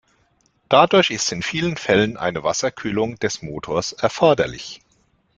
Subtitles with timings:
[0.67, 4.81] Dadurch ist in vielen Fällen eine Wasserkühlung des Motors erforderlich.